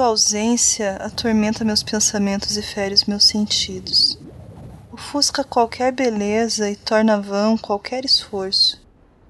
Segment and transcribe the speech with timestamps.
[0.00, 4.18] tua ausência atormenta meus pensamentos e fere os meus sentidos.
[4.90, 8.80] Ofusca qualquer beleza e torna vão qualquer esforço.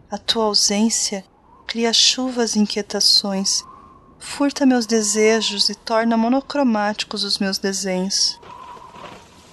[0.09, 1.25] A tua ausência
[1.67, 3.65] cria chuvas e inquietações,
[4.21, 8.39] furta meus desejos e torna monocromáticos os meus desenhos.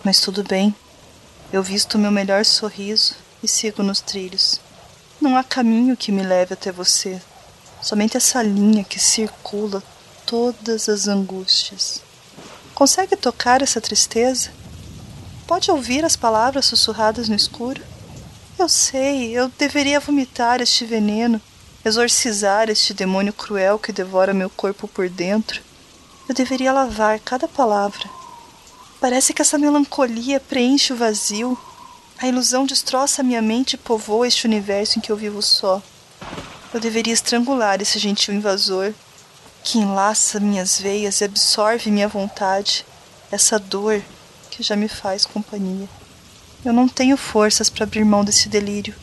[0.04, 0.75] Mas tudo bem,
[1.52, 4.62] eu visto meu melhor sorriso e sigo nos trilhos.
[5.20, 7.20] Não há caminho que me leve até você,
[7.81, 9.81] somente essa linha que circula
[10.27, 12.02] todas as angústias.
[12.76, 14.52] Consegue tocar essa tristeza?
[15.48, 17.81] Pode ouvir as palavras sussurradas no escuro?
[18.59, 21.41] Eu sei, eu deveria vomitar este veneno,
[21.84, 25.62] exorcizar este demônio cruel que devora meu corpo por dentro.
[26.27, 28.09] Eu deveria lavar cada palavra.
[28.99, 31.57] Parece que essa melancolia preenche o vazio.
[32.20, 35.82] A ilusão destroça minha mente e povoa este universo em que eu vivo só.
[36.73, 38.94] Eu deveria estrangular esse gentil invasor
[39.68, 42.85] que enlaça minhas veias e absorve minha vontade,
[43.29, 44.01] essa dor
[44.49, 45.90] que já me faz companhia.
[46.63, 48.95] Eu não tenho forças para abrir mão desse delírio.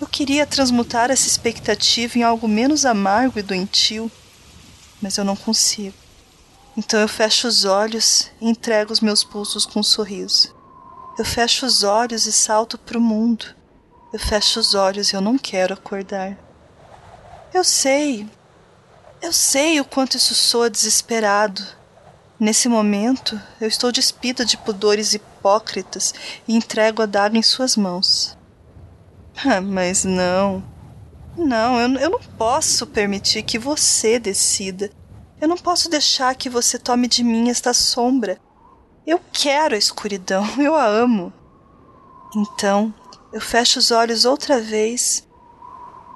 [0.00, 4.10] Eu queria transmutar essa expectativa em algo menos amargo e doentio,
[5.02, 5.94] mas eu não consigo.
[6.78, 10.56] Então eu fecho os olhos e entrego os meus pulsos com um sorriso.
[11.18, 13.44] Eu fecho os olhos e salto para o mundo.
[14.14, 16.38] Eu fecho os olhos e eu não quero acordar.
[17.52, 18.26] Eu sei,
[19.22, 21.62] eu sei o quanto isso soa desesperado.
[22.38, 26.14] Nesse momento, eu estou despida de pudores hipócritas
[26.48, 28.36] e entrego a daga em suas mãos.
[29.44, 30.64] Ah, mas não.
[31.36, 34.90] Não, eu, eu não posso permitir que você decida.
[35.38, 38.38] Eu não posso deixar que você tome de mim esta sombra.
[39.06, 41.32] Eu quero a escuridão, eu a amo.
[42.34, 42.92] Então,
[43.32, 45.26] eu fecho os olhos outra vez,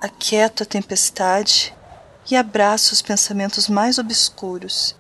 [0.01, 1.75] aquieto a tempestade
[2.31, 4.97] e abraço os pensamentos mais obscuros.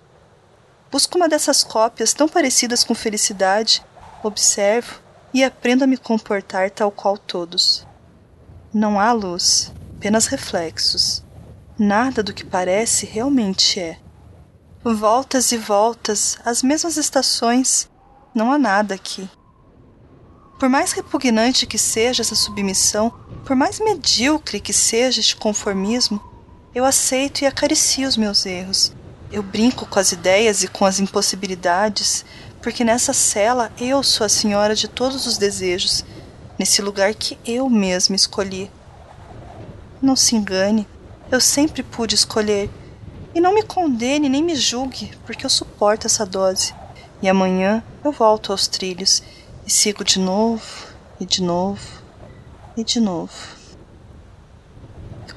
[0.91, 3.83] Busco uma dessas cópias tão parecidas com felicidade,
[4.23, 5.01] observo
[5.33, 7.87] e aprendo a me comportar tal qual todos.
[8.73, 11.25] Não há luz, apenas reflexos.
[11.79, 13.99] Nada do que parece realmente é.
[14.85, 17.89] Voltas e voltas, as mesmas estações,
[18.35, 19.29] não há nada aqui.
[20.59, 23.11] Por mais repugnante que seja essa submissão,
[23.45, 26.34] por mais medíocre que seja este conformismo,
[26.75, 28.93] eu aceito e acaricio os meus erros.
[29.31, 32.25] Eu brinco com as ideias e com as impossibilidades,
[32.61, 36.05] porque nessa cela eu sou a senhora de todos os desejos,
[36.59, 38.71] nesse lugar que eu mesma escolhi.
[40.03, 40.87] Não se engane,
[41.31, 42.69] eu sempre pude escolher.
[43.35, 46.75] E não me condene nem me julgue, porque eu suporto essa dose.
[47.23, 49.23] E amanhã eu volto aos trilhos
[49.67, 50.63] e sigo de novo,
[51.19, 51.81] e de novo,
[52.77, 53.64] e de novo.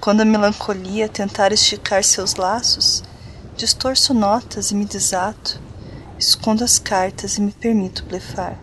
[0.08, 3.04] Quando a melancolia tentar esticar seus laços,
[3.58, 5.62] distorço notas e me desato,
[6.18, 8.58] escondo as cartas e me permito blefar.